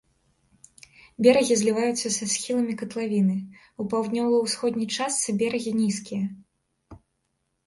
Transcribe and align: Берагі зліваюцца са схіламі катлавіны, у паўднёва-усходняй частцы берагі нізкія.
Берагі 1.25 1.57
зліваюцца 1.59 2.07
са 2.17 2.25
схіламі 2.35 2.73
катлавіны, 2.79 3.35
у 3.85 3.87
паўднёва-усходняй 3.93 4.89
частцы 4.99 5.29
берагі 5.45 5.71
нізкія. 5.85 6.25